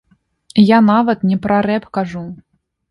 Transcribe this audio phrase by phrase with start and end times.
[0.69, 2.29] Я нават не пра рэп кажу.